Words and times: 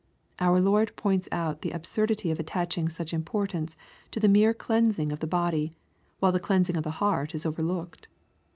Our 0.39 0.59
Lord 0.59 0.95
points 0.95 1.29
out 1.31 1.61
the 1.61 1.69
absurdity 1.69 2.31
of 2.31 2.39
attaching 2.39 2.89
such 2.89 3.13
importance 3.13 3.77
to 4.09 4.19
the 4.19 4.27
mere 4.27 4.51
cleansing 4.51 5.11
of 5.11 5.19
the 5.19 5.27
body, 5.27 5.75
while 6.19 6.31
the 6.31 6.39
cleansing 6.39 6.75
of 6.75 6.83
the 6.83 6.89
heart 7.05 7.35
is 7.35 7.45
overlooked. 7.45 8.07